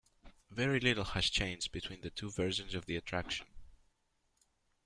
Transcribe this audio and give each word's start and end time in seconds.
Very 0.49 0.79
little 0.79 1.05
was 1.13 1.29
changed 1.29 1.71
between 1.71 2.01
the 2.01 2.09
two 2.09 2.31
versions 2.31 2.73
of 2.73 2.87
the 2.87 2.95
attraction. 2.95 3.45